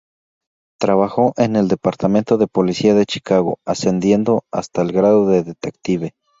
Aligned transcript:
Trabajó 0.79 1.31
en 1.37 1.55
el 1.55 1.67
Departamento 1.67 2.39
de 2.39 2.47
Policía 2.47 2.95
de 2.95 3.05
Chicago, 3.05 3.59
ascendiendo 3.67 4.45
hasta 4.51 4.81
el 4.81 4.91
grado 4.93 5.29
de 5.29 5.43
detective. 5.43 6.15